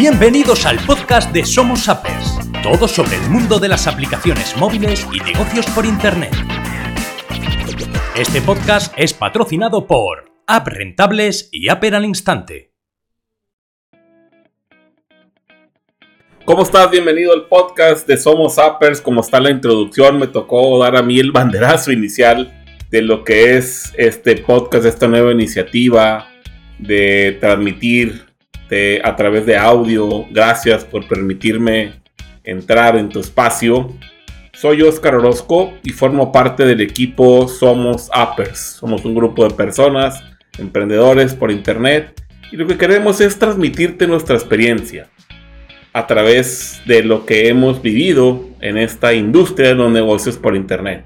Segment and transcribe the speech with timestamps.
[0.00, 5.20] Bienvenidos al podcast de Somos Appers, todo sobre el mundo de las aplicaciones móviles y
[5.20, 6.32] negocios por Internet.
[8.16, 12.72] Este podcast es patrocinado por App Rentables y Apper al Instante.
[16.46, 16.90] ¿Cómo estás?
[16.90, 19.02] Bienvenido al podcast de Somos Appers.
[19.02, 23.58] Como está la introducción, me tocó dar a mí el banderazo inicial de lo que
[23.58, 26.26] es este podcast, esta nueva iniciativa
[26.78, 28.29] de transmitir
[29.02, 30.26] a través de audio.
[30.30, 31.94] Gracias por permitirme
[32.44, 33.92] entrar en tu espacio.
[34.52, 38.58] Soy Oscar Orozco y formo parte del equipo Somos Appers.
[38.78, 40.22] Somos un grupo de personas,
[40.58, 45.08] emprendedores por internet y lo que queremos es transmitirte nuestra experiencia
[45.92, 51.04] a través de lo que hemos vivido en esta industria de los negocios por internet.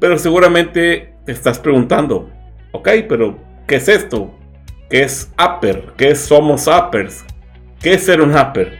[0.00, 2.30] Pero seguramente te estás preguntando,
[2.72, 4.34] ok, pero ¿qué es esto?
[4.92, 5.94] ¿Qué es Apper?
[5.96, 7.24] ¿Qué Somos Appers?
[7.80, 8.78] ¿Qué es ser un Apper?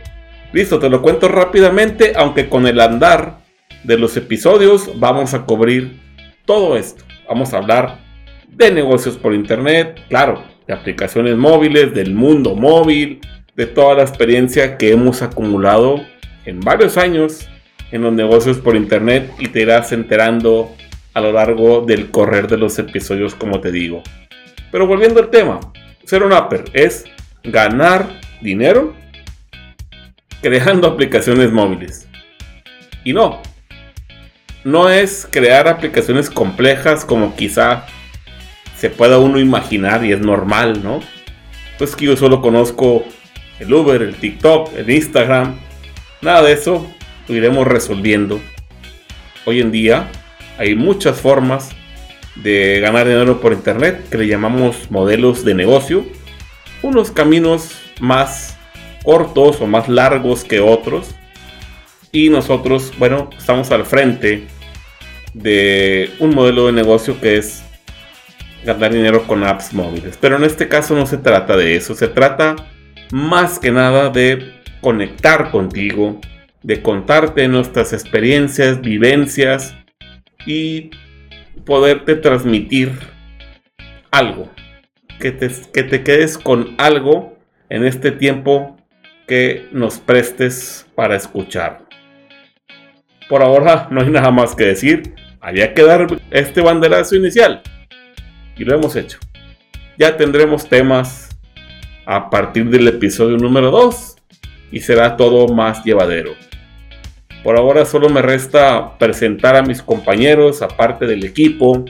[0.53, 3.39] Listo, te lo cuento rápidamente, aunque con el andar
[3.83, 5.99] de los episodios vamos a cubrir
[6.45, 7.03] todo esto.
[7.27, 8.01] Vamos a hablar
[8.47, 13.23] de negocios por internet, claro, de aplicaciones móviles, del mundo móvil,
[13.57, 16.03] de toda la experiencia que hemos acumulado
[16.45, 17.49] en varios años
[17.91, 20.77] en los negocios por internet y te irás enterando
[21.15, 24.03] a lo largo del correr de los episodios como te digo.
[24.71, 25.59] Pero volviendo al tema,
[26.05, 27.05] ser un upper es
[27.45, 28.95] ganar dinero
[30.41, 32.09] creando aplicaciones móviles.
[33.05, 33.41] Y no,
[34.65, 37.87] no es crear aplicaciones complejas como quizá
[38.77, 41.01] se pueda uno imaginar y es normal, ¿no?
[41.79, 43.05] Pues que yo solo conozco
[43.59, 45.57] el Uber, el TikTok, el Instagram.
[46.21, 46.87] Nada de eso
[47.29, 48.41] lo iremos resolviendo.
[49.45, 50.09] Hoy en día
[50.59, 51.71] hay muchas formas
[52.37, 56.05] de ganar dinero por internet que le llamamos modelos de negocio.
[56.83, 58.59] Unos caminos más
[59.05, 61.15] cortos o más largos que otros.
[62.11, 64.47] Y nosotros, bueno, estamos al frente
[65.35, 67.63] de un modelo de negocio que es
[68.65, 70.19] ganar dinero con apps móviles.
[70.21, 72.57] Pero en este caso no se trata de eso, se trata
[73.11, 76.21] más que nada de conectar contigo,
[76.63, 79.75] de contarte nuestras experiencias, vivencias
[80.47, 80.91] y
[81.65, 82.93] poderte transmitir
[84.11, 84.49] algo.
[85.19, 88.77] Que te, que te quedes con algo en este tiempo
[89.27, 91.87] que nos prestes para escuchar.
[93.29, 95.15] Por ahora no hay nada más que decir.
[95.41, 97.63] Había que dar este banderazo inicial.
[98.57, 99.19] Y lo hemos hecho.
[99.99, 101.29] Ya tendremos temas
[102.05, 104.17] a partir del episodio número 2.
[104.71, 106.33] Y será todo más llevadero.
[107.43, 111.85] Por ahora solo me resta presentar a mis compañeros, aparte del equipo,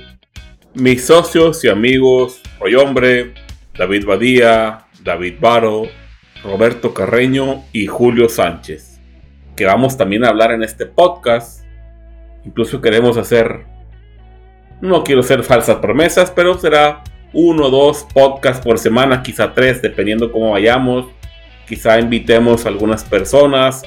[0.72, 3.34] mis socios y amigos, Roy Hombre,
[3.76, 5.82] David Badía, David Baro,
[6.42, 8.98] Roberto Carreño y Julio Sánchez,
[9.54, 11.64] que vamos también a hablar en este podcast.
[12.46, 13.66] Incluso queremos hacer,
[14.80, 17.04] no quiero hacer falsas promesas, pero será
[17.34, 21.06] uno o dos podcasts por semana, quizá tres, dependiendo cómo vayamos.
[21.68, 23.82] Quizá invitemos a algunas personas,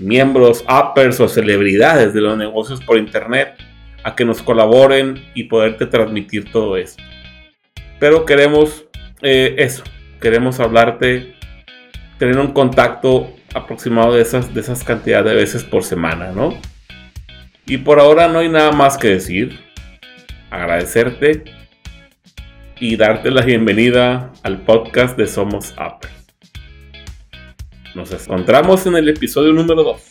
[0.00, 3.54] miembros, uppers o celebridades de los negocios por internet
[4.02, 7.02] a que nos colaboren y poderte transmitir todo esto.
[7.98, 8.86] Pero queremos
[9.22, 9.84] eh, eso,
[10.20, 11.34] queremos hablarte,
[12.18, 16.58] tener un contacto aproximado de esas, de esas cantidades de veces por semana, ¿no?
[17.66, 19.60] Y por ahora no hay nada más que decir.
[20.50, 21.44] Agradecerte
[22.80, 26.19] y darte la bienvenida al podcast de Somos Uppers.
[28.00, 30.02] Nos encontramos en el episodio número 2.